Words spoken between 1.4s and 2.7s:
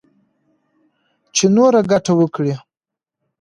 نـوره ګـټـه وكړي.